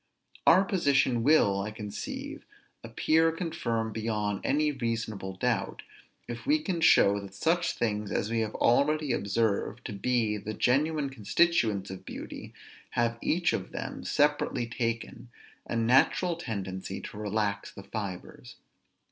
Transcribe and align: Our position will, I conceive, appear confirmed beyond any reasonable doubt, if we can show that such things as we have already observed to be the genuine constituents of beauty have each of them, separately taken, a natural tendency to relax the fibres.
Our 0.47 0.63
position 0.65 1.21
will, 1.21 1.61
I 1.61 1.69
conceive, 1.69 2.43
appear 2.83 3.31
confirmed 3.31 3.93
beyond 3.93 4.41
any 4.43 4.71
reasonable 4.71 5.35
doubt, 5.35 5.83
if 6.27 6.47
we 6.47 6.57
can 6.57 6.81
show 6.81 7.19
that 7.19 7.35
such 7.35 7.73
things 7.73 8.11
as 8.11 8.31
we 8.31 8.39
have 8.39 8.55
already 8.55 9.11
observed 9.11 9.85
to 9.85 9.93
be 9.93 10.37
the 10.37 10.55
genuine 10.55 11.11
constituents 11.11 11.91
of 11.91 12.03
beauty 12.03 12.51
have 12.97 13.19
each 13.21 13.53
of 13.53 13.73
them, 13.73 14.03
separately 14.03 14.65
taken, 14.65 15.29
a 15.67 15.75
natural 15.75 16.35
tendency 16.35 16.99
to 17.01 17.17
relax 17.17 17.71
the 17.71 17.83
fibres. 17.83 18.55